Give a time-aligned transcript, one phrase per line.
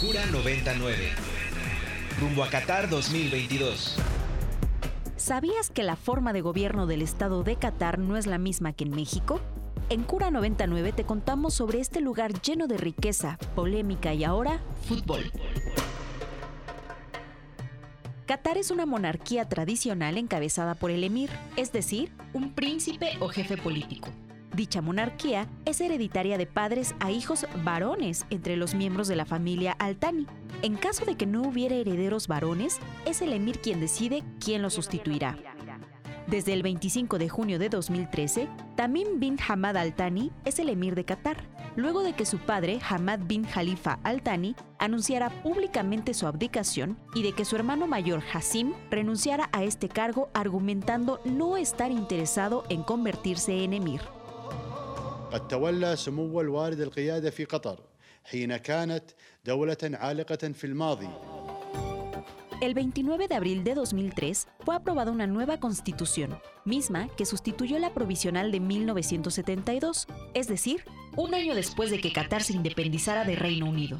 [0.00, 0.96] Cura 99.
[2.18, 3.96] Rumbo a Qatar 2022.
[5.16, 8.84] ¿Sabías que la forma de gobierno del Estado de Qatar no es la misma que
[8.84, 9.40] en México?
[9.90, 15.30] En Cura 99 te contamos sobre este lugar lleno de riqueza, polémica y ahora fútbol.
[18.24, 23.58] Qatar es una monarquía tradicional encabezada por el emir, es decir, un príncipe o jefe
[23.58, 24.08] político.
[24.54, 29.76] Dicha monarquía es hereditaria de padres a hijos varones entre los miembros de la familia
[29.78, 30.26] Altani.
[30.62, 34.70] En caso de que no hubiera herederos varones, es el emir quien decide quién lo
[34.70, 35.38] sustituirá.
[36.26, 40.94] Desde el 25 de junio de 2013, Tamim bin Hamad Al Thani es el emir
[40.94, 41.38] de Qatar,
[41.74, 47.22] luego de que su padre, Hamad bin Khalifa Al Thani, anunciara públicamente su abdicación y
[47.22, 52.82] de que su hermano mayor, Hassim, renunciara a este cargo argumentando no estar interesado en
[52.82, 54.00] convertirse en emir.
[55.31, 57.79] قد تولى سمو الوالد القيادة في قطر
[58.23, 59.03] حين كانت
[59.45, 61.09] دولة عالقة في الماضي
[62.61, 67.93] El 29 de abril de 2003 fue aprobada una nueva constitución, misma que sustituyó la
[67.93, 70.85] provisional de 1972, es decir,
[71.17, 73.99] un año después de que Qatar se independizara de Reino Unido.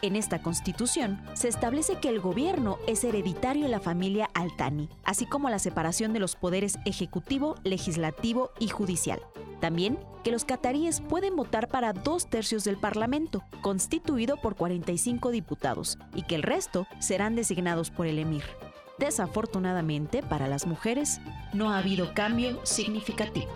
[0.00, 5.26] En esta constitución se establece que el gobierno es hereditario en la familia Altani, así
[5.26, 9.20] como la separación de los poderes ejecutivo, legislativo y judicial.
[9.60, 15.98] También que los cataríes pueden votar para dos tercios del Parlamento, constituido por 45 diputados,
[16.14, 18.44] y que el resto serán designados por el emir.
[18.98, 21.20] Desafortunadamente, para las mujeres,
[21.52, 23.48] no ha habido cambio significativo.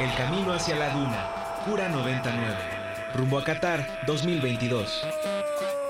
[0.00, 1.28] El camino hacia la duna.
[1.64, 2.73] Cura 99
[3.14, 5.83] rumbo a Qatar 2022.